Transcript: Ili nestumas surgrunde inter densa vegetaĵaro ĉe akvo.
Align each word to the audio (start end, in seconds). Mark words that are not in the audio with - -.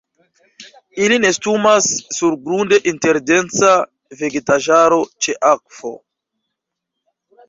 Ili 1.03 1.17
nestumas 1.25 1.89
surgrunde 2.19 2.79
inter 2.91 3.19
densa 3.31 3.69
vegetaĵaro 4.21 4.97
ĉe 5.27 5.37
akvo. 5.51 5.93